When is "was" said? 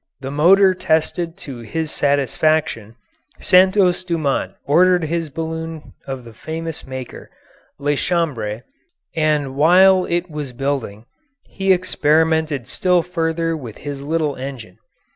10.27-10.53